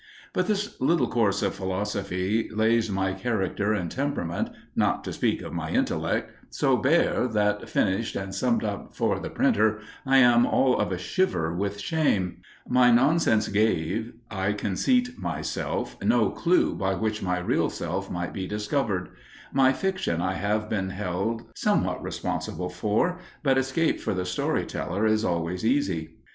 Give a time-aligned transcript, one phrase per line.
[0.33, 5.53] But this little course of philosophy lays my character and temperament, not to speak of
[5.53, 10.79] my intellect, so bare that, finished and summed up for the printer, I am all
[10.79, 12.37] of a shiver with shame.
[12.67, 18.47] My nonsense gave, I conceit myself, no clue by which my real self might be
[18.47, 19.09] discovered.
[19.53, 25.05] My fiction I have been held somewhat responsible for, but escape for the story teller
[25.05, 26.15] is always easy.